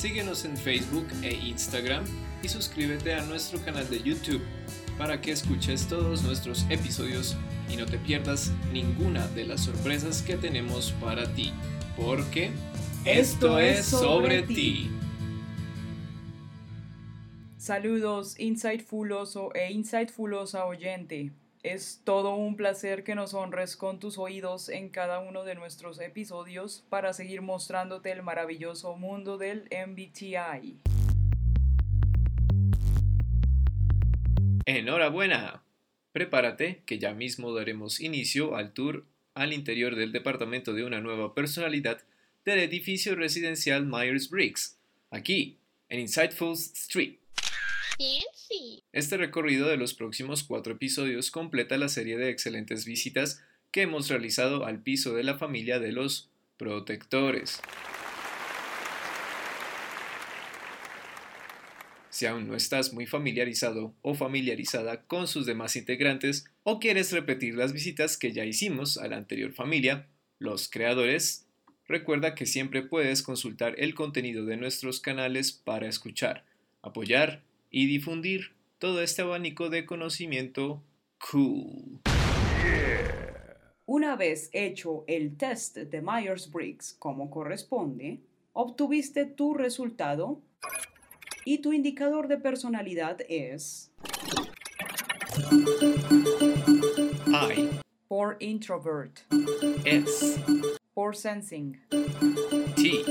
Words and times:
Síguenos 0.00 0.46
en 0.46 0.56
Facebook 0.56 1.06
e 1.20 1.34
Instagram 1.34 2.04
y 2.42 2.48
suscríbete 2.48 3.12
a 3.12 3.22
nuestro 3.26 3.62
canal 3.62 3.86
de 3.90 4.02
YouTube 4.02 4.40
para 4.96 5.20
que 5.20 5.30
escuches 5.30 5.88
todos 5.88 6.22
nuestros 6.22 6.64
episodios 6.70 7.36
y 7.68 7.76
no 7.76 7.84
te 7.84 7.98
pierdas 7.98 8.50
ninguna 8.72 9.28
de 9.28 9.44
las 9.44 9.60
sorpresas 9.60 10.22
que 10.22 10.38
tenemos 10.38 10.92
para 11.02 11.30
ti, 11.34 11.52
porque 11.98 12.50
esto 13.04 13.58
es 13.58 13.84
sobre 13.84 14.42
ti. 14.44 14.90
Saludos, 17.58 18.40
Insightfuloso 18.40 19.54
e 19.54 19.70
Insightfulosa 19.70 20.64
oyente. 20.64 21.30
Es 21.62 22.00
todo 22.04 22.36
un 22.36 22.56
placer 22.56 23.04
que 23.04 23.14
nos 23.14 23.34
honres 23.34 23.76
con 23.76 24.00
tus 24.00 24.16
oídos 24.16 24.70
en 24.70 24.88
cada 24.88 25.18
uno 25.18 25.44
de 25.44 25.54
nuestros 25.54 26.00
episodios 26.00 26.86
para 26.88 27.12
seguir 27.12 27.42
mostrándote 27.42 28.10
el 28.12 28.22
maravilloso 28.22 28.96
mundo 28.96 29.36
del 29.36 29.68
MBTI. 29.70 30.80
Enhorabuena. 34.64 35.62
Prepárate 36.12 36.82
que 36.86 36.98
ya 36.98 37.12
mismo 37.12 37.54
daremos 37.54 38.00
inicio 38.00 38.56
al 38.56 38.72
tour 38.72 39.04
al 39.34 39.52
interior 39.52 39.96
del 39.96 40.12
departamento 40.12 40.72
de 40.72 40.84
una 40.84 41.02
nueva 41.02 41.34
personalidad 41.34 42.00
del 42.46 42.60
edificio 42.60 43.14
residencial 43.14 43.84
Myers-Briggs, 43.84 44.78
aquí, 45.10 45.58
en 45.90 46.00
Insightful 46.00 46.54
Street. 46.54 47.18
Este 48.92 49.16
recorrido 49.16 49.68
de 49.68 49.76
los 49.76 49.94
próximos 49.94 50.42
cuatro 50.42 50.72
episodios 50.72 51.30
completa 51.30 51.78
la 51.78 51.88
serie 51.88 52.18
de 52.18 52.30
excelentes 52.30 52.84
visitas 52.84 53.42
que 53.70 53.82
hemos 53.82 54.08
realizado 54.08 54.66
al 54.66 54.82
piso 54.82 55.14
de 55.14 55.22
la 55.22 55.38
familia 55.38 55.78
de 55.78 55.92
los 55.92 56.28
protectores. 56.56 57.60
Si 62.10 62.26
aún 62.26 62.48
no 62.48 62.56
estás 62.56 62.92
muy 62.92 63.06
familiarizado 63.06 63.94
o 64.02 64.14
familiarizada 64.14 65.02
con 65.02 65.28
sus 65.28 65.46
demás 65.46 65.76
integrantes 65.76 66.44
o 66.64 66.80
quieres 66.80 67.12
repetir 67.12 67.54
las 67.54 67.72
visitas 67.72 68.18
que 68.18 68.32
ya 68.32 68.44
hicimos 68.44 68.98
a 68.98 69.06
la 69.06 69.16
anterior 69.16 69.52
familia, 69.52 70.08
los 70.40 70.68
creadores, 70.68 71.46
recuerda 71.86 72.34
que 72.34 72.46
siempre 72.46 72.82
puedes 72.82 73.22
consultar 73.22 73.76
el 73.78 73.94
contenido 73.94 74.44
de 74.44 74.56
nuestros 74.56 75.00
canales 75.00 75.52
para 75.52 75.88
escuchar, 75.88 76.44
apoyar 76.82 77.42
y 77.70 77.86
difundir 77.86 78.52
todo 78.78 79.02
este 79.02 79.22
abanico 79.22 79.70
de 79.70 79.86
conocimiento 79.86 80.82
cool. 81.30 82.00
Una 83.86 84.16
vez 84.16 84.50
hecho 84.52 85.04
el 85.06 85.36
test 85.36 85.76
de 85.76 86.02
Myers-Briggs 86.02 86.96
como 86.98 87.30
corresponde, 87.30 88.20
obtuviste 88.52 89.26
tu 89.26 89.54
resultado 89.54 90.40
y 91.44 91.58
tu 91.58 91.72
indicador 91.72 92.28
de 92.28 92.38
personalidad 92.38 93.18
es 93.28 93.90
I. 97.26 97.68
Por 98.08 98.36
introvert, 98.40 99.20
S. 99.84 100.42
Por 100.94 101.16
sensing, 101.16 101.80
T 102.76 103.04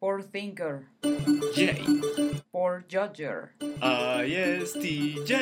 por 0.00 0.24
thinker, 0.24 0.86
J 1.02 1.76
por 2.50 2.84
judger. 2.90 3.52
I 3.82 4.34
S 4.34 4.72
T 4.80 5.14
J 5.26 5.36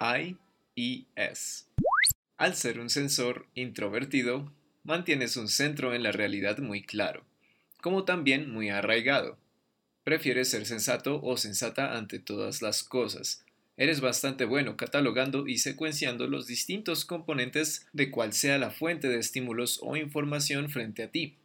I 0.00 0.36
E 0.76 1.04
S. 1.16 1.64
Al 2.36 2.54
ser 2.54 2.78
un 2.78 2.90
sensor 2.90 3.46
introvertido, 3.54 4.52
mantienes 4.84 5.38
un 5.38 5.48
centro 5.48 5.94
en 5.94 6.02
la 6.02 6.12
realidad 6.12 6.58
muy 6.58 6.82
claro, 6.82 7.24
como 7.80 8.04
también 8.04 8.52
muy 8.52 8.68
arraigado. 8.68 9.38
Prefieres 10.04 10.50
ser 10.50 10.66
sensato 10.66 11.22
o 11.22 11.38
sensata 11.38 11.96
ante 11.96 12.18
todas 12.18 12.60
las 12.60 12.82
cosas. 12.82 13.46
Eres 13.76 14.00
bastante 14.00 14.44
bueno 14.44 14.76
catalogando 14.76 15.46
y 15.46 15.58
secuenciando 15.58 16.26
los 16.26 16.46
distintos 16.46 17.04
componentes 17.04 17.86
de 17.92 18.10
cual 18.10 18.32
sea 18.32 18.58
la 18.58 18.70
fuente 18.70 19.08
de 19.08 19.18
estímulos 19.18 19.80
o 19.82 19.96
información 19.96 20.68
frente 20.68 21.02
a 21.02 21.10
ti, 21.10 21.38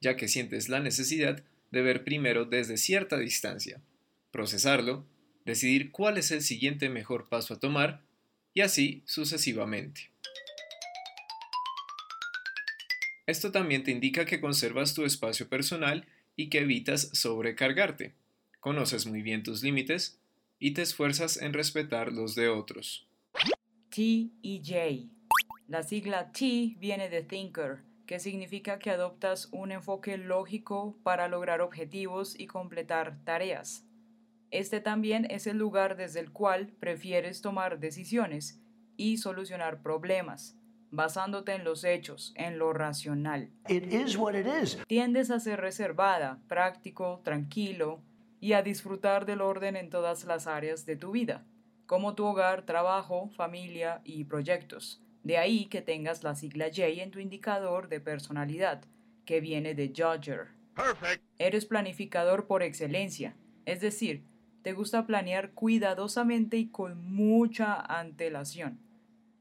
ya 0.00 0.16
que 0.16 0.28
sientes 0.28 0.68
la 0.68 0.80
necesidad 0.80 1.42
de 1.70 1.82
ver 1.82 2.02
primero 2.02 2.44
desde 2.44 2.78
cierta 2.78 3.18
distancia, 3.18 3.80
procesarlo, 4.32 5.06
decidir 5.44 5.92
cuál 5.92 6.18
es 6.18 6.30
el 6.30 6.42
siguiente 6.42 6.88
mejor 6.88 7.28
paso 7.28 7.54
a 7.54 7.60
tomar 7.60 8.02
y 8.54 8.62
así 8.62 9.02
sucesivamente. 9.06 10.10
Esto 13.26 13.52
también 13.52 13.84
te 13.84 13.90
indica 13.90 14.24
que 14.24 14.40
conservas 14.40 14.94
tu 14.94 15.04
espacio 15.04 15.48
personal 15.48 16.06
y 16.34 16.48
que 16.48 16.60
evitas 16.60 17.10
sobrecargarte. 17.12 18.14
Conoces 18.58 19.06
muy 19.06 19.22
bien 19.22 19.42
tus 19.42 19.62
límites 19.62 20.18
y 20.58 20.74
te 20.74 20.82
esfuerzas 20.82 21.40
en 21.40 21.52
respetar 21.52 22.12
los 22.12 22.34
de 22.34 22.48
otros. 22.48 23.08
T 23.90 24.30
y 24.42 24.62
J. 24.64 25.12
La 25.66 25.82
sigla 25.82 26.32
T 26.32 26.76
viene 26.78 27.08
de 27.08 27.22
thinker, 27.22 27.84
que 28.06 28.18
significa 28.18 28.78
que 28.78 28.90
adoptas 28.90 29.48
un 29.52 29.72
enfoque 29.72 30.16
lógico 30.16 30.98
para 31.02 31.28
lograr 31.28 31.60
objetivos 31.60 32.38
y 32.38 32.46
completar 32.46 33.22
tareas. 33.24 33.84
Este 34.50 34.80
también 34.80 35.26
es 35.30 35.46
el 35.46 35.58
lugar 35.58 35.96
desde 35.96 36.20
el 36.20 36.32
cual 36.32 36.68
prefieres 36.80 37.42
tomar 37.42 37.80
decisiones 37.80 38.62
y 38.96 39.18
solucionar 39.18 39.82
problemas 39.82 40.58
basándote 40.90 41.52
en 41.52 41.64
los 41.64 41.84
hechos, 41.84 42.32
en 42.36 42.58
lo 42.58 42.72
racional. 42.72 43.50
Tiendes 44.86 45.30
a 45.30 45.40
ser 45.40 45.60
reservada, 45.60 46.40
práctico, 46.48 47.20
tranquilo 47.24 48.02
y 48.40 48.52
a 48.52 48.62
disfrutar 48.62 49.26
del 49.26 49.40
orden 49.40 49.76
en 49.76 49.90
todas 49.90 50.24
las 50.24 50.46
áreas 50.46 50.86
de 50.86 50.96
tu 50.96 51.12
vida, 51.12 51.44
como 51.86 52.14
tu 52.14 52.24
hogar, 52.24 52.62
trabajo, 52.62 53.30
familia 53.36 54.00
y 54.04 54.24
proyectos. 54.24 55.02
De 55.22 55.38
ahí 55.38 55.66
que 55.66 55.82
tengas 55.82 56.22
la 56.22 56.34
sigla 56.34 56.66
J 56.66 56.86
en 57.02 57.10
tu 57.10 57.18
indicador 57.18 57.88
de 57.88 58.00
personalidad, 58.00 58.82
que 59.24 59.40
viene 59.40 59.74
de 59.74 59.88
Judger. 59.88 60.48
Eres 61.38 61.66
planificador 61.66 62.46
por 62.46 62.62
excelencia, 62.62 63.36
es 63.66 63.80
decir, 63.80 64.24
te 64.62 64.72
gusta 64.72 65.06
planear 65.06 65.52
cuidadosamente 65.52 66.56
y 66.56 66.68
con 66.68 67.02
mucha 67.12 67.80
antelación. 67.80 68.78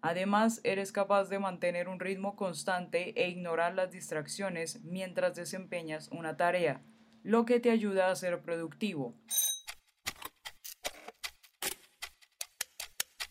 Además, 0.02 0.62
eres 0.64 0.92
capaz 0.92 1.26
de 1.26 1.40
mantener 1.40 1.90
un 1.90 2.00
ritmo 2.00 2.36
constante 2.36 3.14
e 3.22 3.30
ignorar 3.30 3.76
las 3.76 3.92
distracciones 3.92 4.82
mientras 4.84 5.36
desempeñas 5.36 6.10
una 6.12 6.38
tarea, 6.38 6.82
lo 7.24 7.46
que 7.46 7.60
te 7.60 7.72
ayuda 7.72 8.10
a 8.10 8.16
ser 8.16 8.42
productivo. 8.42 9.16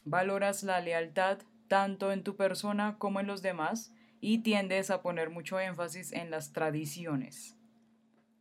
Valoras 0.05 0.63
la 0.63 0.81
lealtad 0.81 1.39
tanto 1.69 2.13
en 2.13 2.23
tu 2.23 2.37
persona 2.37 2.97
como 2.99 3.21
en 3.21 3.27
los 3.27 3.43
demás 3.43 3.93
y 4.21 4.39
tiendes 4.39 4.91
a 4.91 5.03
poner 5.03 5.31
mucho 5.31 5.59
énfasis 5.59 6.13
en 6.13 6.31
las 6.31 6.53
tradiciones. 6.53 7.57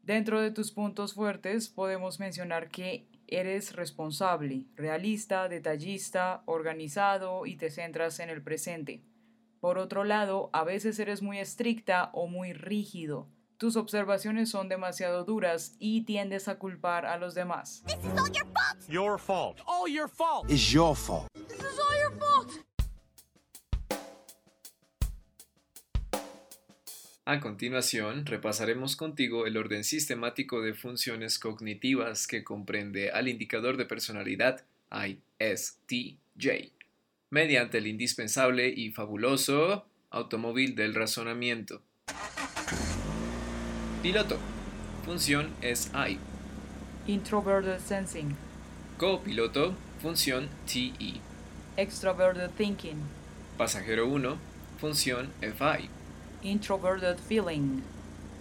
Dentro 0.03 0.41
de 0.41 0.51
tus 0.51 0.71
puntos 0.71 1.15
fuertes 1.15 1.69
podemos 1.69 2.19
mencionar 2.19 2.69
que 2.69 3.07
Eres 3.27 3.75
responsable, 3.75 4.67
realista, 4.75 5.49
detallista, 5.49 6.43
organizado 6.45 7.47
y 7.47 7.55
te 7.55 7.71
centras 7.71 8.19
en 8.19 8.29
el 8.29 8.43
presente. 8.43 9.01
Por 9.59 9.79
otro 9.79 10.03
lado, 10.03 10.51
a 10.53 10.63
veces 10.63 10.99
eres 10.99 11.23
muy 11.23 11.39
estricta 11.39 12.11
o 12.13 12.27
muy 12.27 12.53
rígido. 12.53 13.27
Tus 13.57 13.77
observaciones 13.77 14.49
son 14.49 14.67
demasiado 14.67 15.23
duras 15.23 15.75
y 15.79 16.01
tiendes 16.01 16.49
a 16.49 16.59
culpar 16.59 17.05
a 17.05 17.17
los 17.17 17.35
demás. 17.35 17.83
your 18.89 19.17
fault. 19.17 19.59
All 19.65 19.89
your 19.89 20.09
fault. 20.09 20.49
It's 20.51 20.71
your 20.71 20.95
fault. 20.95 21.27
This 21.47 21.59
is 21.59 21.79
all 21.79 21.97
your 21.97 22.11
fault. 22.19 22.65
A 27.23 27.39
continuación, 27.39 28.25
repasaremos 28.25 28.95
contigo 28.95 29.47
el 29.47 29.57
orden 29.57 29.83
sistemático 29.83 30.61
de 30.61 30.73
funciones 30.73 31.39
cognitivas 31.39 32.27
que 32.27 32.43
comprende 32.43 33.09
al 33.09 33.29
indicador 33.29 33.77
de 33.77 33.85
personalidad 33.85 34.65
ISTJ, 34.91 36.73
mediante 37.31 37.77
el 37.79 37.87
indispensable 37.87 38.67
y 38.67 38.91
fabuloso 38.91 39.87
automóvil 40.11 40.75
del 40.75 40.93
razonamiento. 40.93 41.81
Piloto. 44.05 44.37
Función 45.03 45.55
es 45.63 45.89
I. 45.95 46.19
Introverted 47.07 47.79
sensing. 47.79 48.37
Copiloto. 48.99 49.73
Función 49.99 50.47
TE. 50.67 51.19
Extroverted 51.75 52.51
thinking. 52.51 53.01
Pasajero 53.57 54.07
1. 54.07 54.37
Función 54.79 55.31
FI. 55.41 55.89
Introverted 56.43 57.17
feeling. 57.17 57.81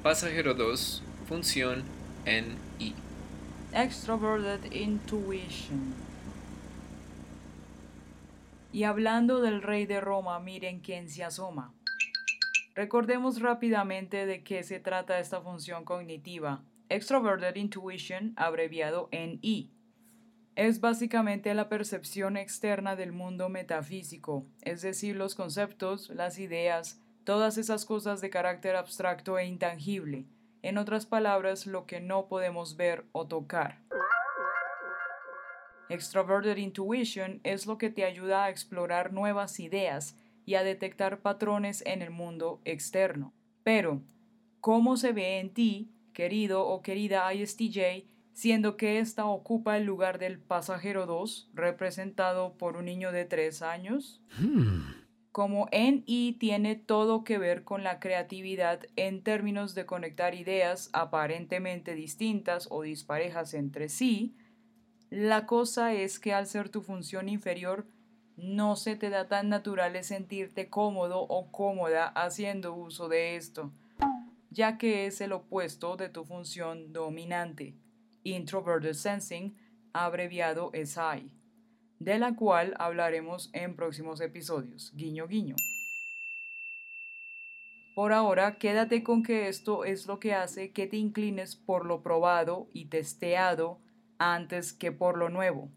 Pasajero 0.02 0.52
2. 0.52 1.02
Función 1.26 1.82
NE. 2.26 2.92
Extroverted 3.72 4.70
intuition. 4.70 5.94
Y 8.70 8.84
hablando 8.84 9.40
del 9.40 9.62
rey 9.62 9.86
de 9.86 10.02
Roma, 10.02 10.38
miren 10.40 10.80
quién 10.80 11.08
se 11.08 11.24
asoma. 11.24 11.72
Recordemos 12.74 13.40
rápidamente 13.40 14.26
de 14.26 14.42
qué 14.42 14.64
se 14.64 14.80
trata 14.80 15.20
esta 15.20 15.40
función 15.40 15.84
cognitiva. 15.84 16.64
Extroverted 16.88 17.54
Intuition, 17.54 18.32
abreviado 18.36 19.08
NI. 19.12 19.72
Es 20.56 20.80
básicamente 20.80 21.54
la 21.54 21.68
percepción 21.68 22.36
externa 22.36 22.96
del 22.96 23.12
mundo 23.12 23.48
metafísico, 23.48 24.44
es 24.62 24.82
decir, 24.82 25.14
los 25.14 25.36
conceptos, 25.36 26.10
las 26.10 26.40
ideas, 26.40 27.00
todas 27.22 27.58
esas 27.58 27.84
cosas 27.84 28.20
de 28.20 28.30
carácter 28.30 28.74
abstracto 28.74 29.38
e 29.38 29.46
intangible. 29.46 30.26
En 30.62 30.76
otras 30.76 31.06
palabras, 31.06 31.66
lo 31.66 31.86
que 31.86 32.00
no 32.00 32.26
podemos 32.26 32.76
ver 32.76 33.04
o 33.12 33.28
tocar. 33.28 33.82
Extroverted 35.88 36.56
Intuition 36.56 37.40
es 37.44 37.66
lo 37.66 37.78
que 37.78 37.90
te 37.90 38.04
ayuda 38.04 38.44
a 38.44 38.50
explorar 38.50 39.12
nuevas 39.12 39.60
ideas 39.60 40.16
y 40.44 40.54
a 40.54 40.62
detectar 40.62 41.20
patrones 41.20 41.82
en 41.86 42.02
el 42.02 42.10
mundo 42.10 42.60
externo. 42.64 43.32
Pero, 43.62 44.02
¿cómo 44.60 44.96
se 44.96 45.12
ve 45.12 45.40
en 45.40 45.52
ti, 45.52 45.90
querido 46.12 46.66
o 46.66 46.82
querida 46.82 47.32
ISTJ, 47.32 48.06
siendo 48.32 48.76
que 48.76 48.98
ésta 48.98 49.26
ocupa 49.26 49.76
el 49.76 49.84
lugar 49.84 50.18
del 50.18 50.38
pasajero 50.38 51.06
2, 51.06 51.50
representado 51.54 52.58
por 52.58 52.76
un 52.76 52.86
niño 52.86 53.12
de 53.12 53.24
3 53.24 53.62
años? 53.62 54.22
Como 55.32 55.68
NI 55.72 56.36
tiene 56.38 56.76
todo 56.76 57.24
que 57.24 57.38
ver 57.38 57.64
con 57.64 57.82
la 57.82 57.98
creatividad 57.98 58.86
en 58.96 59.22
términos 59.22 59.74
de 59.74 59.86
conectar 59.86 60.34
ideas 60.34 60.90
aparentemente 60.92 61.94
distintas 61.94 62.68
o 62.70 62.82
disparejas 62.82 63.54
entre 63.54 63.88
sí, 63.88 64.36
la 65.10 65.46
cosa 65.46 65.92
es 65.94 66.18
que 66.18 66.32
al 66.32 66.46
ser 66.46 66.68
tu 66.68 66.82
función 66.82 67.28
inferior, 67.28 67.86
no 68.36 68.76
se 68.76 68.96
te 68.96 69.10
da 69.10 69.28
tan 69.28 69.48
natural 69.48 70.02
sentirte 70.02 70.68
cómodo 70.68 71.20
o 71.20 71.50
cómoda 71.50 72.08
haciendo 72.08 72.74
uso 72.74 73.08
de 73.08 73.36
esto, 73.36 73.72
ya 74.50 74.78
que 74.78 75.06
es 75.06 75.20
el 75.20 75.32
opuesto 75.32 75.96
de 75.96 76.08
tu 76.08 76.24
función 76.24 76.92
dominante, 76.92 77.74
Introverted 78.24 78.94
Sensing, 78.94 79.56
abreviado 79.92 80.70
SI, 80.72 81.30
de 81.98 82.18
la 82.18 82.34
cual 82.34 82.74
hablaremos 82.78 83.50
en 83.52 83.76
próximos 83.76 84.20
episodios. 84.20 84.92
Guiño, 84.94 85.28
guiño. 85.28 85.56
Por 87.94 88.12
ahora, 88.12 88.58
quédate 88.58 89.04
con 89.04 89.22
que 89.22 89.48
esto 89.48 89.84
es 89.84 90.08
lo 90.08 90.18
que 90.18 90.34
hace 90.34 90.72
que 90.72 90.88
te 90.88 90.96
inclines 90.96 91.54
por 91.54 91.86
lo 91.86 92.02
probado 92.02 92.68
y 92.72 92.86
testeado 92.86 93.78
antes 94.18 94.72
que 94.72 94.90
por 94.90 95.16
lo 95.16 95.28
nuevo. 95.28 95.70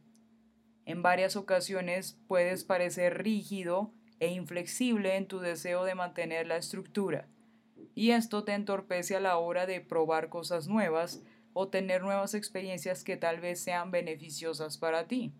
En 0.87 1.01
varias 1.01 1.35
ocasiones 1.35 2.17
puedes 2.29 2.63
parecer 2.63 3.21
rígido 3.21 3.91
e 4.21 4.29
inflexible 4.29 5.17
en 5.17 5.27
tu 5.27 5.39
deseo 5.39 5.83
de 5.83 5.95
mantener 5.95 6.47
la 6.47 6.55
estructura, 6.55 7.27
y 7.93 8.11
esto 8.11 8.45
te 8.45 8.53
entorpece 8.53 9.17
a 9.17 9.19
la 9.19 9.37
hora 9.37 9.65
de 9.65 9.81
probar 9.81 10.29
cosas 10.29 10.69
nuevas 10.69 11.21
o 11.51 11.67
tener 11.67 12.03
nuevas 12.03 12.33
experiencias 12.35 13.03
que 13.03 13.17
tal 13.17 13.41
vez 13.41 13.59
sean 13.59 13.91
beneficiosas 13.91 14.77
para 14.77 15.09
ti. 15.09 15.33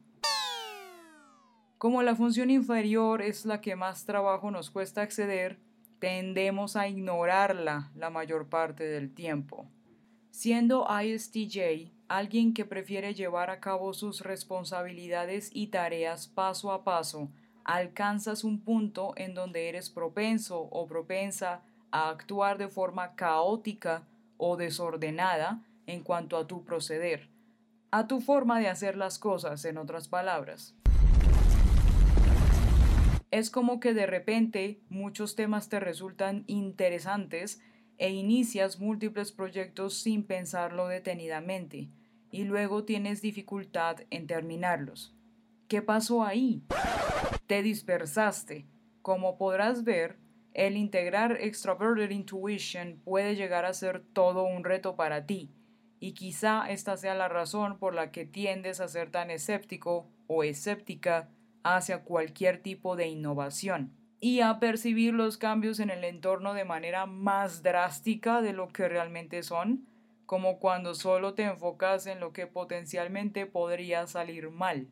Como 1.78 2.04
la 2.04 2.18
función 2.18 2.50
inferior 2.50 3.22
es 3.22 3.46
la 3.46 3.62
que 3.62 3.78
más 3.78 4.04
trabajo 4.04 4.52
nos 4.52 4.70
cuesta 4.70 5.02
acceder, 5.02 5.62
tendemos 6.00 6.76
a 6.76 6.90
ignorarla 6.90 7.90
la 7.96 8.10
mayor 8.10 8.50
parte 8.50 8.84
del 8.84 9.14
tiempo. 9.14 9.72
Siendo 10.32 10.86
ISTJ, 10.90 11.92
alguien 12.08 12.54
que 12.54 12.66
prefiere 12.66 13.14
llevar 13.14 13.50
a 13.50 13.60
cabo 13.60 13.94
sus 13.94 14.22
responsabilidades 14.22 15.50
y 15.54 15.68
tareas 15.68 16.28
paso 16.28 16.72
a 16.72 16.84
paso, 16.84 17.30
alcanzas 17.64 18.44
un 18.44 18.62
punto 18.62 19.14
en 19.16 19.34
donde 19.34 19.70
eres 19.70 19.90
propenso 19.90 20.62
o 20.62 20.88
propensa 20.88 21.64
a 21.92 22.10
actuar 22.10 22.58
de 22.58 22.68
forma 22.68 23.16
caótica 23.16 24.08
o 24.38 24.58
desordenada 24.58 25.64
en 25.88 26.04
cuanto 26.04 26.38
a 26.38 26.46
tu 26.46 26.64
proceder, 26.64 27.30
a 27.92 28.08
tu 28.08 28.22
forma 28.22 28.60
de 28.60 28.68
hacer 28.68 28.96
las 28.96 29.18
cosas, 29.18 29.66
en 29.66 29.78
otras 29.78 30.08
palabras. 30.08 30.76
Es 33.32 33.50
como 33.50 33.80
que 33.80 33.94
de 33.94 34.06
repente 34.06 34.80
muchos 34.90 35.36
temas 35.36 35.68
te 35.68 35.80
resultan 35.80 36.44
interesantes 36.48 37.62
e 37.98 38.12
inicias 38.12 38.80
múltiples 38.80 39.32
proyectos 39.32 39.96
sin 39.96 40.24
pensarlo 40.24 40.88
detenidamente 40.88 41.90
y 42.32 42.44
luego 42.44 42.84
tienes 42.84 43.22
dificultad 43.22 44.02
en 44.10 44.28
terminarlos. 44.28 45.16
¿Qué 45.68 45.82
pasó 45.82 46.24
ahí? 46.24 46.64
Te 47.48 47.62
dispersaste. 47.62 48.68
Como 49.02 49.38
podrás 49.38 49.84
ver, 49.84 50.20
el 50.54 50.76
integrar 50.78 51.38
Extroverted 51.40 52.12
Intuition 52.12 53.02
puede 53.04 53.36
llegar 53.36 53.66
a 53.66 53.74
ser 53.74 54.04
todo 54.14 54.44
un 54.44 54.64
reto 54.64 54.96
para 54.96 55.26
ti, 55.26 55.54
y 56.00 56.14
quizá 56.14 56.70
esta 56.70 56.98
sea 56.98 57.16
la 57.16 57.28
razón 57.28 57.80
por 57.80 57.94
la 57.94 58.12
que 58.12 58.26
tiendes 58.26 58.82
a 58.82 58.88
ser 58.88 59.10
tan 59.10 59.32
escéptico 59.32 60.10
o 60.28 60.44
escéptica 60.44 61.30
hacia 61.64 62.04
cualquier 62.04 62.62
tipo 62.62 62.96
de 62.96 63.08
innovación 63.08 63.97
y 64.20 64.42
a 64.42 64.60
percibir 64.60 65.14
los 65.14 65.38
cambios 65.38 65.80
en 65.80 65.90
el 65.90 66.04
entorno 66.04 66.54
de 66.54 66.66
manera 66.66 67.06
más 67.06 67.62
drástica 67.62 68.42
de 68.42 68.54
lo 68.54 68.68
que 68.70 68.90
realmente 68.90 69.44
son, 69.44 69.88
como 70.26 70.60
cuando 70.60 70.96
solo 70.96 71.34
te 71.34 71.44
enfocas 71.44 72.08
en 72.08 72.20
lo 72.20 72.34
que 72.34 72.48
potencialmente 72.48 73.46
podría 73.46 74.08
salir 74.08 74.50
mal. 74.50 74.88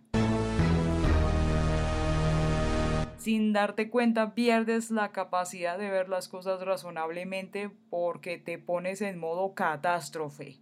Sin 3.18 3.54
darte 3.54 3.90
cuenta 3.90 4.36
pierdes 4.36 4.92
la 4.92 5.12
capacidad 5.12 5.80
de 5.80 5.90
ver 5.90 6.10
las 6.10 6.28
cosas 6.28 6.62
razonablemente 6.62 7.72
porque 7.90 8.38
te 8.38 8.60
pones 8.60 9.02
en 9.02 9.18
modo 9.18 9.56
catástrofe. 9.56 10.60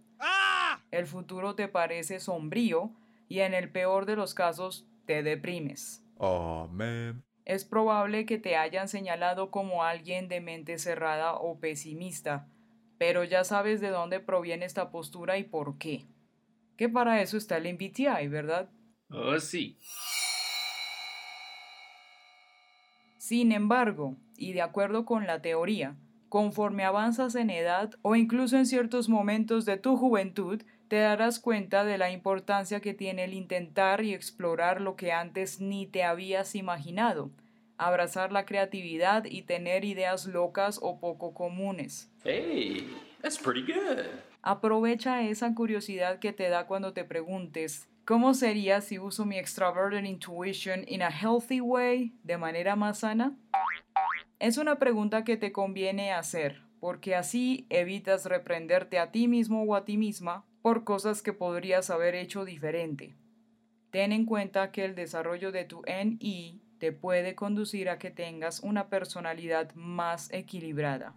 El 0.90 1.06
futuro 1.06 1.54
te 1.54 1.68
parece 1.68 2.20
sombrío 2.20 2.90
y 3.28 3.40
en 3.40 3.52
el 3.52 3.70
peor 3.70 4.06
de 4.06 4.16
los 4.16 4.32
casos 4.32 4.86
te 5.04 5.22
deprimes. 5.22 6.02
Oh, 6.16 6.66
man 6.72 7.22
es 7.44 7.64
probable 7.64 8.26
que 8.26 8.38
te 8.38 8.56
hayan 8.56 8.88
señalado 8.88 9.50
como 9.50 9.84
alguien 9.84 10.28
de 10.28 10.40
mente 10.40 10.78
cerrada 10.78 11.34
o 11.34 11.58
pesimista, 11.58 12.48
pero 12.98 13.24
ya 13.24 13.44
sabes 13.44 13.80
de 13.80 13.88
dónde 13.88 14.20
proviene 14.20 14.64
esta 14.64 14.90
postura 14.90 15.36
y 15.38 15.44
por 15.44 15.78
qué. 15.78 16.06
Que 16.76 16.88
para 16.88 17.20
eso 17.20 17.36
está 17.36 17.58
el 17.58 17.72
MBTI, 17.74 18.28
¿verdad? 18.28 18.70
Oh, 19.10 19.38
sí. 19.38 19.78
Sin 23.18 23.52
embargo, 23.52 24.16
y 24.36 24.52
de 24.52 24.62
acuerdo 24.62 25.04
con 25.04 25.26
la 25.26 25.40
teoría, 25.40 25.96
conforme 26.28 26.84
avanzas 26.84 27.36
en 27.36 27.50
edad 27.50 27.94
o 28.02 28.16
incluso 28.16 28.56
en 28.56 28.66
ciertos 28.66 29.08
momentos 29.08 29.64
de 29.64 29.76
tu 29.76 29.96
juventud, 29.96 30.62
te 30.94 31.00
darás 31.00 31.40
cuenta 31.40 31.84
de 31.84 31.98
la 31.98 32.12
importancia 32.12 32.78
que 32.78 32.94
tiene 32.94 33.24
el 33.24 33.34
intentar 33.34 34.04
y 34.04 34.14
explorar 34.14 34.80
lo 34.80 34.94
que 34.94 35.10
antes 35.10 35.60
ni 35.60 35.88
te 35.88 36.04
habías 36.04 36.54
imaginado, 36.54 37.32
abrazar 37.78 38.30
la 38.30 38.46
creatividad 38.46 39.24
y 39.24 39.42
tener 39.42 39.84
ideas 39.84 40.26
locas 40.26 40.78
o 40.80 41.00
poco 41.00 41.34
comunes. 41.34 42.12
Hey, 42.22 42.96
that's 43.22 43.36
pretty 43.36 43.62
good. 43.62 44.06
Aprovecha 44.40 45.22
esa 45.22 45.52
curiosidad 45.52 46.20
que 46.20 46.32
te 46.32 46.48
da 46.48 46.68
cuando 46.68 46.92
te 46.92 47.02
preguntes, 47.02 47.88
¿cómo 48.04 48.32
sería 48.32 48.80
si 48.80 49.00
uso 49.00 49.26
mi 49.26 49.36
extroverted 49.36 50.04
intuition 50.04 50.84
in 50.86 51.02
a 51.02 51.10
healthy 51.10 51.60
way, 51.60 52.12
de 52.22 52.38
manera 52.38 52.76
más 52.76 53.00
sana? 53.00 53.36
Es 54.38 54.58
una 54.58 54.78
pregunta 54.78 55.24
que 55.24 55.36
te 55.36 55.50
conviene 55.50 56.12
hacer, 56.12 56.62
porque 56.78 57.16
así 57.16 57.66
evitas 57.68 58.26
reprenderte 58.26 59.00
a 59.00 59.10
ti 59.10 59.26
mismo 59.26 59.64
o 59.64 59.74
a 59.74 59.84
ti 59.84 59.96
misma 59.96 60.44
por 60.64 60.82
cosas 60.82 61.20
que 61.20 61.34
podrías 61.34 61.90
haber 61.90 62.14
hecho 62.14 62.46
diferente. 62.46 63.14
Ten 63.90 64.12
en 64.12 64.24
cuenta 64.24 64.72
que 64.72 64.86
el 64.86 64.94
desarrollo 64.94 65.52
de 65.52 65.66
tu 65.66 65.82
NI 65.84 66.62
te 66.78 66.90
puede 66.90 67.34
conducir 67.34 67.90
a 67.90 67.98
que 67.98 68.10
tengas 68.10 68.60
una 68.60 68.88
personalidad 68.88 69.74
más 69.74 70.32
equilibrada. 70.32 71.14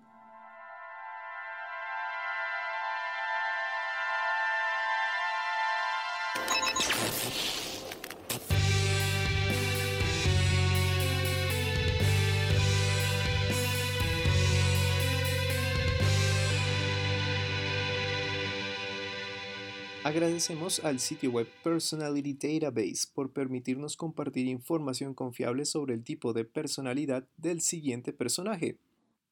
Agradecemos 20.08 20.80
al 20.86 21.02
sitio 21.02 21.32
web 21.32 21.50
Personality 21.66 22.32
Database 22.32 23.08
por 23.14 23.34
permitirnos 23.34 23.98
compartir 23.98 24.48
información 24.48 25.14
confiable 25.14 25.66
sobre 25.66 25.96
el 25.96 26.06
tipo 26.06 26.32
de 26.32 26.46
personalidad 26.46 27.28
del 27.36 27.60
siguiente 27.60 28.14
personaje. 28.14 28.78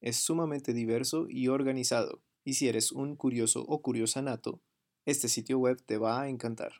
Es 0.02 0.16
sumamente 0.16 0.74
diverso 0.74 1.28
y 1.30 1.48
organizado, 1.48 2.20
y 2.44 2.52
si 2.52 2.68
eres 2.68 2.92
un 2.92 3.16
curioso 3.16 3.64
o 3.66 3.80
curiosa 3.80 4.20
nato, 4.20 4.60
este 5.06 5.28
sitio 5.28 5.58
web 5.58 5.80
te 5.80 5.96
va 5.96 6.20
a 6.20 6.28
encantar. 6.28 6.74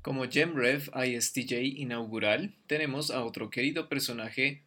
Como 0.00 0.24
GemRev 0.30 0.90
ISTJ 0.96 1.60
inaugural, 1.76 2.56
tenemos 2.66 3.10
a 3.10 3.22
otro 3.22 3.50
querido 3.50 3.90
personaje 3.90 4.64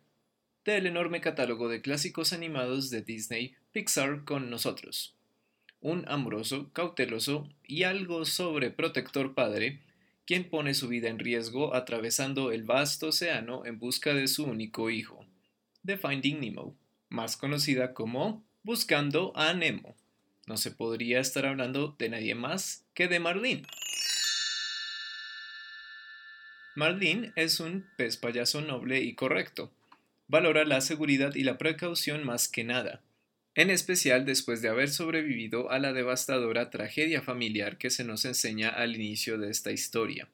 del 0.73 0.85
enorme 0.85 1.21
catálogo 1.21 1.69
de 1.69 1.81
clásicos 1.81 2.33
animados 2.33 2.89
de 2.89 3.01
Disney 3.01 3.55
Pixar 3.71 4.25
con 4.25 4.49
nosotros. 4.49 5.15
Un 5.79 6.03
amoroso, 6.09 6.73
cauteloso 6.73 7.47
y 7.63 7.83
algo 7.83 8.25
sobreprotector 8.25 9.33
padre, 9.33 9.81
quien 10.25 10.49
pone 10.49 10.73
su 10.73 10.89
vida 10.89 11.07
en 11.07 11.19
riesgo 11.19 11.73
atravesando 11.73 12.51
el 12.51 12.63
vasto 12.63 13.07
océano 13.07 13.65
en 13.65 13.79
busca 13.79 14.13
de 14.13 14.27
su 14.27 14.43
único 14.43 14.89
hijo, 14.89 15.25
The 15.85 15.97
Finding 15.97 16.41
Nemo, 16.41 16.75
más 17.07 17.37
conocida 17.37 17.93
como 17.93 18.45
Buscando 18.61 19.31
a 19.37 19.53
Nemo. 19.53 19.95
No 20.47 20.57
se 20.57 20.71
podría 20.71 21.21
estar 21.21 21.45
hablando 21.45 21.95
de 21.97 22.09
nadie 22.09 22.35
más 22.35 22.85
que 22.93 23.07
de 23.07 23.21
Marlene. 23.21 23.63
Marlene 26.75 27.31
es 27.37 27.61
un 27.61 27.85
pez 27.97 28.17
payaso 28.17 28.59
noble 28.61 29.01
y 29.01 29.15
correcto, 29.15 29.71
valora 30.27 30.65
la 30.65 30.81
seguridad 30.81 31.35
y 31.35 31.43
la 31.43 31.57
precaución 31.57 32.23
más 32.23 32.47
que 32.47 32.63
nada, 32.63 33.01
en 33.55 33.69
especial 33.69 34.25
después 34.25 34.61
de 34.61 34.69
haber 34.69 34.89
sobrevivido 34.89 35.71
a 35.71 35.79
la 35.79 35.93
devastadora 35.93 36.69
tragedia 36.69 37.21
familiar 37.21 37.77
que 37.77 37.89
se 37.89 38.03
nos 38.03 38.25
enseña 38.25 38.69
al 38.69 38.95
inicio 38.95 39.37
de 39.37 39.49
esta 39.49 39.71
historia. 39.71 40.27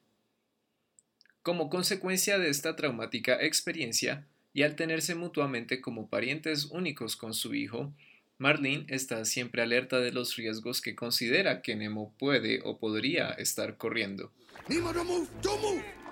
Como 1.42 1.68
consecuencia 1.68 2.38
de 2.38 2.48
esta 2.48 2.74
traumática 2.76 3.42
experiencia, 3.42 4.26
y 4.54 4.62
al 4.62 4.76
tenerse 4.76 5.14
mutuamente 5.14 5.80
como 5.80 6.08
parientes 6.08 6.66
únicos 6.66 7.16
con 7.16 7.34
su 7.34 7.54
hijo, 7.54 7.92
Marlene 8.38 8.86
está 8.88 9.24
siempre 9.24 9.62
alerta 9.62 10.00
de 10.00 10.12
los 10.12 10.36
riesgos 10.36 10.80
que 10.80 10.94
considera 10.94 11.60
que 11.60 11.76
Nemo 11.76 12.14
puede 12.18 12.60
o 12.64 12.78
podría 12.78 13.30
estar 13.30 13.76
corriendo. 13.76 14.32
Nemo, 14.68 14.92
don't 14.92 15.08
move, 15.08 15.28
don't 15.42 15.60
move. 15.60 16.03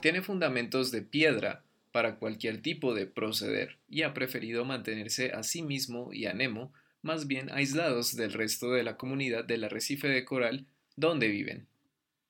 Tiene 0.00 0.22
fundamentos 0.22 0.90
de 0.90 1.02
piedra 1.02 1.62
para 1.92 2.16
cualquier 2.16 2.62
tipo 2.62 2.94
de 2.94 3.06
proceder 3.06 3.78
y 3.88 4.02
ha 4.02 4.14
preferido 4.14 4.64
mantenerse 4.64 5.32
a 5.32 5.42
sí 5.42 5.62
mismo 5.62 6.12
y 6.12 6.26
a 6.26 6.34
Nemo 6.34 6.72
más 7.02 7.26
bien 7.26 7.50
aislados 7.50 8.14
del 8.14 8.32
resto 8.32 8.72
de 8.72 8.82
la 8.82 8.96
comunidad 8.96 9.44
del 9.44 9.64
arrecife 9.64 10.08
de 10.08 10.24
coral 10.24 10.66
donde 10.96 11.28
viven. 11.28 11.66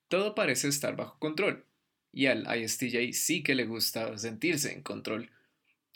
Todo 0.08 0.34
parece 0.34 0.68
estar 0.68 0.96
bajo 0.96 1.18
control, 1.18 1.64
y 2.12 2.26
al 2.26 2.46
ISTJ 2.56 3.12
sí 3.12 3.42
que 3.42 3.54
le 3.54 3.64
gusta 3.64 4.16
sentirse 4.16 4.72
en 4.72 4.82
control, 4.82 5.30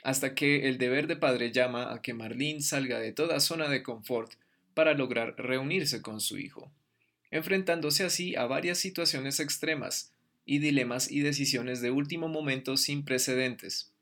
hasta 0.02 0.34
que 0.34 0.68
el 0.68 0.78
deber 0.78 1.06
de 1.06 1.16
padre 1.16 1.52
llama 1.52 1.92
a 1.92 2.02
que 2.02 2.14
Marlene 2.14 2.60
salga 2.60 2.98
de 2.98 3.12
toda 3.12 3.40
zona 3.40 3.68
de 3.68 3.82
confort 3.82 4.32
para 4.74 4.94
lograr 4.94 5.34
reunirse 5.38 6.02
con 6.02 6.20
su 6.20 6.38
hijo 6.38 6.70
enfrentándose 7.34 8.04
así 8.04 8.36
a 8.36 8.46
varias 8.46 8.78
situaciones 8.78 9.40
extremas 9.40 10.12
y 10.46 10.60
dilemas 10.60 11.10
y 11.10 11.18
decisiones 11.18 11.80
de 11.80 11.90
último 11.90 12.28
momento 12.28 12.76
sin 12.76 13.04
precedentes. 13.04 13.92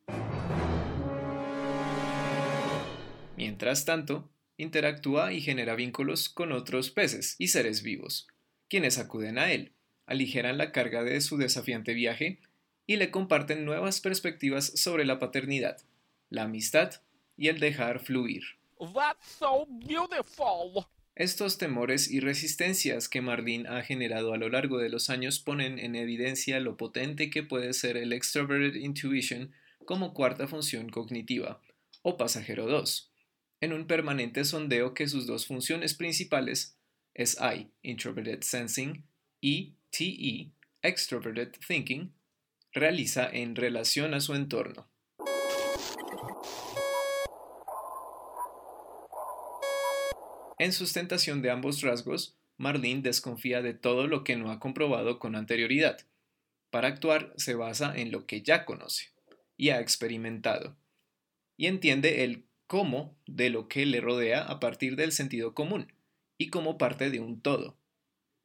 Mientras 3.39 3.87
tanto, 3.87 4.29
interactúa 4.59 5.33
y 5.33 5.41
genera 5.41 5.75
vínculos 5.75 6.29
con 6.29 6.53
otros 6.53 6.91
peces 6.91 7.37
y 7.39 7.49
seres 7.49 7.83
vivos, 7.83 8.29
quienes 8.69 8.99
acuden 8.99 9.39
a 9.39 9.51
él, 9.51 9.73
aligeran 10.05 10.59
la 10.59 10.71
carga 10.71 11.03
de 11.03 11.19
su 11.23 11.39
desafiante 11.39 11.95
viaje 11.95 12.39
y 12.87 12.97
le 12.97 13.11
comparten 13.11 13.65
nuevas 13.65 14.03
perspectivas 14.03 14.67
sobre 14.79 15.07
la 15.07 15.19
paternidad, 15.19 15.79
la 16.29 16.43
amistad 16.43 17.01
y 17.39 17.49
el 17.49 17.61
dejar 17.61 18.01
fluir. 18.01 18.43
Estos 21.15 21.59
temores 21.59 22.11
y 22.11 22.21
resistencias 22.21 23.09
que 23.09 23.21
Marlene 23.21 23.69
ha 23.69 23.83
generado 23.83 24.33
a 24.33 24.39
lo 24.39 24.49
largo 24.49 24.79
de 24.79 24.89
los 24.89 25.11
años 25.11 25.41
ponen 25.41 25.79
en 25.79 25.95
evidencia 25.95 26.59
lo 26.59 26.79
potente 26.79 27.29
que 27.29 27.43
puede 27.43 27.75
ser 27.75 27.99
el 27.99 28.15
Extroverted 28.15 28.77
Intuition 28.77 29.53
como 29.85 30.15
cuarta 30.15 30.49
función 30.49 30.89
cognitiva, 30.89 31.61
o 32.01 32.17
pasajero 32.17 32.67
2, 32.67 33.13
en 33.61 33.75
un 33.75 33.87
permanente 33.87 34.45
sondeo 34.45 34.95
que 34.95 35.07
sus 35.07 35.27
dos 35.27 35.47
funciones 35.47 35.93
principales, 35.93 36.79
SI, 37.15 37.71
Introverted 37.83 38.41
Sensing, 38.41 39.05
y 39.39 39.75
TE, 39.91 40.51
Extroverted 40.81 41.53
Thinking, 41.67 42.15
realiza 42.73 43.29
en 43.31 43.55
relación 43.55 44.15
a 44.15 44.21
su 44.21 44.35
entorno. 44.35 44.92
En 50.63 50.73
sustentación 50.73 51.43
de 51.43 51.51
ambos 51.51 51.83
rasgos, 51.83 52.37
Marlene 52.57 53.03
desconfía 53.03 53.63
de 53.63 53.75
todo 53.75 54.07
lo 54.07 54.23
que 54.23 54.37
no 54.37 54.53
ha 54.53 54.61
comprobado 54.61 55.19
con 55.19 55.35
anterioridad. 55.35 55.99
Para 56.71 56.87
actuar 56.87 57.33
se 57.37 57.57
basa 57.57 57.93
en 57.97 58.13
lo 58.13 58.27
que 58.27 58.43
ya 58.43 58.65
conoce 58.65 59.09
y 59.57 59.71
ha 59.71 59.81
experimentado, 59.81 60.77
y 61.57 61.67
entiende 61.67 62.23
el 62.23 62.45
cómo 62.69 63.19
de 63.27 63.51
lo 63.51 63.67
que 63.67 63.87
le 63.87 64.01
rodea 64.01 64.43
a 64.45 64.61
partir 64.61 64.95
del 64.95 65.11
sentido 65.11 65.53
común 65.53 65.93
y 66.39 66.49
como 66.49 66.79
parte 66.79 67.11
de 67.11 67.19
un 67.19 67.41
todo. 67.41 67.77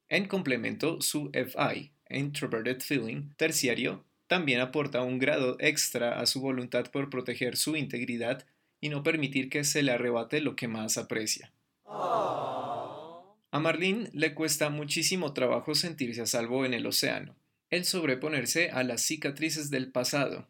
En 0.10 0.28
complemento, 0.28 1.00
su 1.02 1.30
FI, 1.34 1.92
Introverted 2.10 2.82
Feeling, 2.82 3.30
terciario, 3.38 4.06
también 4.26 4.60
aporta 4.60 5.04
un 5.04 5.20
grado 5.20 5.56
extra 5.60 6.20
a 6.20 6.26
su 6.26 6.42
voluntad 6.42 6.90
por 6.90 7.12
proteger 7.12 7.58
su 7.58 7.76
integridad 7.76 8.48
y 8.82 8.90
no 8.90 9.04
permitir 9.04 9.52
que 9.52 9.64
se 9.64 9.84
le 9.84 9.92
arrebate 9.92 10.42
lo 10.42 10.56
que 10.56 10.68
más 10.68 10.98
aprecia. 10.98 11.54
A 11.88 13.60
Marlene 13.60 14.10
le 14.14 14.34
cuesta 14.34 14.70
muchísimo 14.70 15.34
trabajo 15.34 15.74
sentirse 15.74 16.22
a 16.22 16.26
salvo 16.26 16.66
en 16.66 16.74
el 16.74 16.86
océano, 16.86 17.36
el 17.70 17.86
sobreponerse 17.86 18.70
a 18.72 18.84
las 18.84 19.02
cicatrices 19.02 19.70
del 19.70 19.92
pasado 19.92 20.48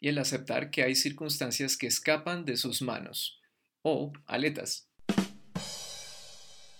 y 0.00 0.08
el 0.08 0.18
aceptar 0.18 0.70
que 0.70 0.82
hay 0.82 0.94
circunstancias 0.94 1.76
que 1.76 1.86
escapan 1.86 2.44
de 2.44 2.56
sus 2.56 2.82
manos 2.82 3.40
o 3.82 4.12
aletas 4.26 4.88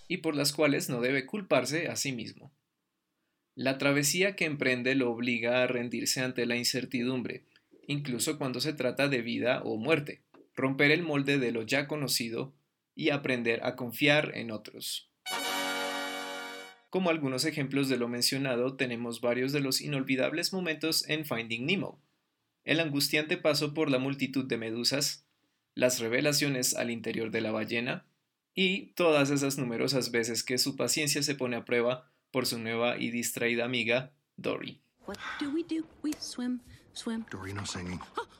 y 0.07 0.17
por 0.17 0.35
las 0.35 0.53
cuales 0.53 0.89
no 0.89 1.01
debe 1.01 1.25
culparse 1.25 1.87
a 1.87 1.95
sí 1.95 2.11
mismo. 2.11 2.51
La 3.55 3.77
travesía 3.77 4.35
que 4.35 4.45
emprende 4.45 4.95
lo 4.95 5.11
obliga 5.11 5.63
a 5.63 5.67
rendirse 5.67 6.21
ante 6.21 6.45
la 6.45 6.55
incertidumbre, 6.55 7.45
incluso 7.87 8.37
cuando 8.37 8.59
se 8.59 8.73
trata 8.73 9.07
de 9.07 9.21
vida 9.21 9.61
o 9.63 9.77
muerte, 9.77 10.23
romper 10.55 10.91
el 10.91 11.03
molde 11.03 11.37
de 11.39 11.51
lo 11.51 11.63
ya 11.63 11.87
conocido 11.87 12.53
y 12.95 13.09
aprender 13.09 13.63
a 13.63 13.75
confiar 13.75 14.31
en 14.35 14.51
otros. 14.51 15.09
Como 16.89 17.09
algunos 17.09 17.45
ejemplos 17.45 17.89
de 17.89 17.97
lo 17.97 18.07
mencionado, 18.07 18.75
tenemos 18.75 19.19
varios 19.19 19.51
de 19.51 19.61
los 19.61 19.81
inolvidables 19.81 20.53
momentos 20.53 21.09
en 21.09 21.25
Finding 21.25 21.65
Nemo. 21.65 21.99
El 22.65 22.79
angustiante 22.79 23.35
paso 23.35 23.73
por 23.73 23.89
la 23.89 23.97
multitud 23.97 24.45
de 24.45 24.57
medusas, 24.57 25.25
las 25.73 25.99
revelaciones 25.99 26.75
al 26.75 26.91
interior 26.91 27.31
de 27.31 27.41
la 27.41 27.51
ballena 27.51 28.05
y 28.53 28.93
todas 28.93 29.31
esas 29.31 29.57
numerosas 29.57 30.11
veces 30.11 30.43
que 30.43 30.57
su 30.59 30.75
paciencia 30.75 31.23
se 31.23 31.35
pone 31.35 31.55
a 31.55 31.65
prueba 31.65 32.11
por 32.31 32.45
su 32.45 32.59
nueva 32.59 32.97
y 32.97 33.09
distraída 33.09 33.65
amiga, 33.65 34.11
Dory. 34.37 34.79
Dory, 37.31 37.53
no 37.53 37.65
singing. 37.65 37.99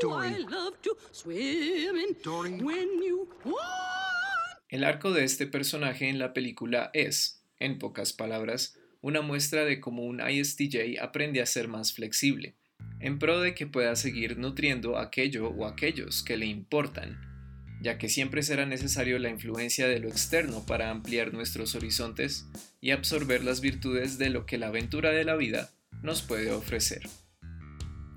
Dory. 0.00 0.28
I 0.28 0.38
love 0.38 0.80
to 0.82 0.96
swim 1.10 2.16
Dory. 2.22 2.60
When 2.62 3.02
you 3.02 3.28
El 4.68 4.84
arco 4.84 5.12
de 5.12 5.24
este 5.24 5.46
personaje 5.46 6.08
en 6.08 6.18
la 6.18 6.32
película 6.32 6.90
es, 6.92 7.42
en 7.58 7.78
pocas 7.78 8.12
palabras, 8.12 8.78
una 9.00 9.22
muestra 9.22 9.64
de 9.64 9.80
cómo 9.80 10.04
un 10.04 10.20
ISTJ 10.20 11.00
aprende 11.00 11.40
a 11.40 11.46
ser 11.46 11.68
más 11.68 11.94
flexible, 11.94 12.54
en 13.00 13.18
pro 13.18 13.40
de 13.40 13.54
que 13.54 13.66
pueda 13.66 13.96
seguir 13.96 14.38
nutriendo 14.38 14.98
aquello 14.98 15.48
o 15.48 15.66
aquellos 15.66 16.22
que 16.22 16.36
le 16.36 16.46
importan, 16.46 17.18
ya 17.80 17.96
que 17.96 18.08
siempre 18.08 18.42
será 18.42 18.66
necesario 18.66 19.18
la 19.18 19.30
influencia 19.30 19.88
de 19.88 20.00
lo 20.00 20.08
externo 20.08 20.66
para 20.66 20.90
ampliar 20.90 21.32
nuestros 21.32 21.74
horizontes 21.74 22.46
y 22.80 22.90
absorber 22.90 23.44
las 23.44 23.60
virtudes 23.60 24.18
de 24.18 24.30
lo 24.30 24.46
que 24.46 24.58
la 24.58 24.68
aventura 24.68 25.10
de 25.10 25.24
la 25.24 25.36
vida 25.36 25.70
nos 26.02 26.22
puede 26.22 26.50
ofrecer. 26.52 27.02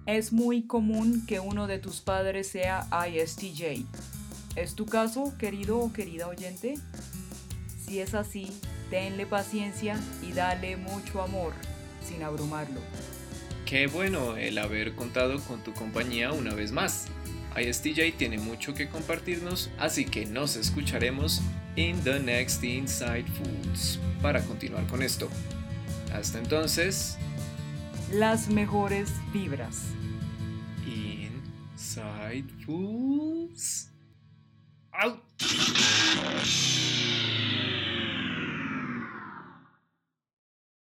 Es 0.05 0.34
muy 0.34 0.63
común 0.63 1.25
que 1.27 1.39
uno 1.39 1.67
de 1.67 1.79
tus 1.79 2.01
padres 2.01 2.48
sea 2.48 2.88
ISTJ. 3.08 3.86
¿Es 4.55 4.75
tu 4.75 4.86
caso, 4.86 5.34
querido 5.38 5.79
o 5.79 5.93
querida 5.93 6.27
oyente? 6.27 6.74
Si 7.86 8.00
es 8.00 8.13
así, 8.13 8.51
tenle 8.89 9.25
paciencia 9.25 10.00
y 10.27 10.34
dale 10.34 10.75
mucho 10.77 11.22
amor. 11.22 11.53
sin 12.08 12.24
abrumarlo. 12.24 12.81
Qué 13.65 13.88
bueno 13.88 14.36
el 14.36 14.58
haber 14.58 14.96
contado 14.96 15.39
con 15.41 15.63
tu 15.63 15.72
compañía 15.74 16.34
una 16.34 16.53
vez 16.53 16.72
más. 16.72 17.08
ISTJ 17.55 18.17
tiene 18.17 18.38
mucho 18.38 18.74
que 18.74 18.89
compartirnos, 18.89 19.70
así 19.77 20.03
que 20.05 20.25
nos 20.25 20.55
escucharemos 20.55 21.41
in 21.75 22.01
the 22.03 22.20
next 22.20 22.63
Inside 22.63 23.25
Foods 23.25 24.00
para 24.22 24.41
continuar 24.41 24.88
con 24.88 25.01
esto. 25.03 25.29
Hasta 26.13 26.39
entonces, 26.39 27.17
Las 28.12 28.50
mejores 28.50 29.10
vibras. 29.32 29.94
Inside. 30.86 32.46
Out. 34.91 35.24